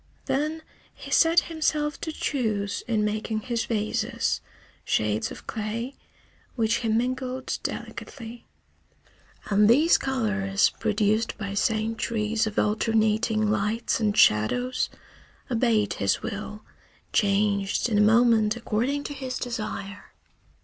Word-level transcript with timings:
Then 0.25 0.63
he 0.95 1.11
set 1.11 1.41
himself 1.41 2.01
to 2.01 2.11
choose, 2.11 2.81
in 2.87 3.05
making 3.05 3.41
his 3.41 3.65
vases, 3.65 4.41
shades 4.83 5.29
of 5.29 5.45
clay, 5.45 5.93
which 6.55 6.77
he 6.77 6.87
mingled 6.89 7.59
delicately. 7.61 8.47
And 9.51 9.69
these 9.69 9.99
colors, 9.99 10.71
produced 10.79 11.37
by 11.37 11.53
centuries 11.53 12.47
of 12.47 12.57
alternating 12.57 13.51
lights 13.51 13.99
and 13.99 14.17
shadows, 14.17 14.89
obeyed 15.51 15.93
his 15.93 16.23
will, 16.23 16.63
changed 17.13 17.87
in 17.87 17.99
a 17.99 18.01
moment 18.01 18.55
according 18.55 19.03
to 19.03 19.13
his 19.13 19.37
desire. 19.37 20.13